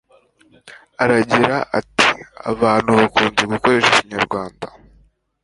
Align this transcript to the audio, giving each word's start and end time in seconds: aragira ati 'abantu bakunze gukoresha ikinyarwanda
aragira 1.03 1.57
ati 1.79 2.07
'abantu 2.51 2.89
bakunze 2.99 3.41
gukoresha 3.51 3.89
ikinyarwanda 3.93 4.67